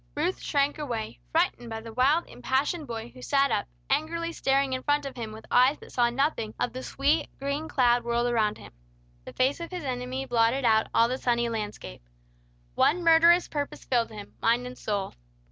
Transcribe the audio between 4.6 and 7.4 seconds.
in front of him with eyes that saw nothing of the sweet,